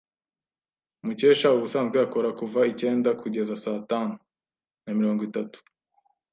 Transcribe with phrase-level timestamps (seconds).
[1.05, 4.13] Mukesha ubusanzwe akora kuva icyenda kugeza saa tanu
[4.83, 5.57] na mirongo itatu.